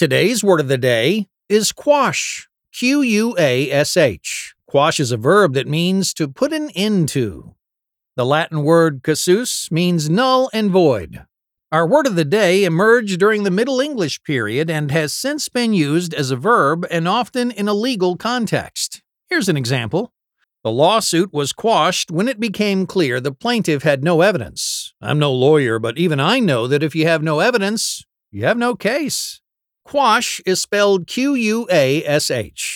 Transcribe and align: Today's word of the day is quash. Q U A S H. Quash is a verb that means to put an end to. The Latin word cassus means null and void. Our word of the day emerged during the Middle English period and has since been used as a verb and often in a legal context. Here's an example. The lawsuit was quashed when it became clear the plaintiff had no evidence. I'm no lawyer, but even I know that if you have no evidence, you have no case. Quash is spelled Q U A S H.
Today's 0.00 0.42
word 0.42 0.60
of 0.60 0.68
the 0.68 0.78
day 0.78 1.28
is 1.50 1.72
quash. 1.72 2.48
Q 2.72 3.02
U 3.02 3.36
A 3.38 3.70
S 3.70 3.98
H. 3.98 4.54
Quash 4.66 4.98
is 4.98 5.12
a 5.12 5.18
verb 5.18 5.52
that 5.52 5.68
means 5.68 6.14
to 6.14 6.26
put 6.26 6.54
an 6.54 6.70
end 6.70 7.10
to. 7.10 7.54
The 8.16 8.24
Latin 8.24 8.62
word 8.62 9.02
cassus 9.02 9.70
means 9.70 10.08
null 10.08 10.48
and 10.54 10.70
void. 10.70 11.26
Our 11.70 11.86
word 11.86 12.06
of 12.06 12.16
the 12.16 12.24
day 12.24 12.64
emerged 12.64 13.20
during 13.20 13.42
the 13.42 13.50
Middle 13.50 13.78
English 13.78 14.22
period 14.22 14.70
and 14.70 14.90
has 14.90 15.12
since 15.12 15.50
been 15.50 15.74
used 15.74 16.14
as 16.14 16.30
a 16.30 16.36
verb 16.36 16.86
and 16.90 17.06
often 17.06 17.50
in 17.50 17.68
a 17.68 17.74
legal 17.74 18.16
context. 18.16 19.02
Here's 19.28 19.50
an 19.50 19.58
example. 19.58 20.14
The 20.64 20.70
lawsuit 20.70 21.30
was 21.30 21.52
quashed 21.52 22.10
when 22.10 22.26
it 22.26 22.40
became 22.40 22.86
clear 22.86 23.20
the 23.20 23.32
plaintiff 23.32 23.82
had 23.82 24.02
no 24.02 24.22
evidence. 24.22 24.94
I'm 25.02 25.18
no 25.18 25.30
lawyer, 25.30 25.78
but 25.78 25.98
even 25.98 26.18
I 26.18 26.40
know 26.40 26.66
that 26.68 26.82
if 26.82 26.94
you 26.94 27.06
have 27.06 27.22
no 27.22 27.40
evidence, 27.40 28.02
you 28.30 28.46
have 28.46 28.56
no 28.56 28.74
case. 28.74 29.39
Quash 29.84 30.40
is 30.46 30.60
spelled 30.62 31.06
Q 31.06 31.34
U 31.34 31.66
A 31.70 32.04
S 32.04 32.30
H. 32.30 32.69